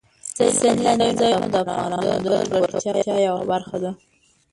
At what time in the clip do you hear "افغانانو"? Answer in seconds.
1.63-2.15